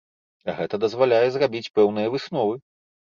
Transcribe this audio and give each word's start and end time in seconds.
Гэта 0.59 0.79
дазваляе 0.85 1.29
зрабіць 1.35 1.63
пэўныя 1.79 2.07
высновы. 2.17 2.61